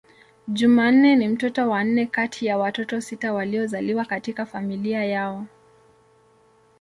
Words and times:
Jumanne 0.47 1.15
ni 1.15 1.27
mtoto 1.27 1.69
wa 1.69 1.83
nne 1.83 2.05
kati 2.05 2.45
ya 2.45 2.57
watoto 2.57 3.01
sita 3.01 3.33
waliozaliwa 3.33 4.05
katika 4.05 4.45
familia 4.45 5.05
yao. 5.05 5.45